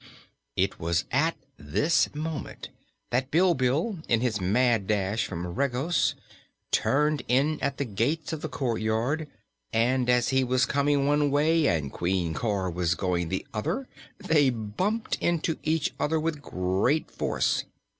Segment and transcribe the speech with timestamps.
[0.55, 2.69] It was at this moment
[3.11, 6.15] that Bilbil, in his mad dash from Regos,
[6.71, 9.27] turned in at the gates of the courtyard,
[9.71, 13.87] and as he was coming one way and Queen Cor was going the other
[14.17, 17.65] they bumped into each other with great force.